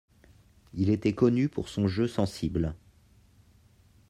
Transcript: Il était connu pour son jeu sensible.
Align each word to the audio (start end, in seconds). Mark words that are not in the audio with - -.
Il 0.73 0.89
était 0.89 1.13
connu 1.13 1.47
pour 1.47 1.69
son 1.69 1.87
jeu 1.87 2.07
sensible. 2.07 2.75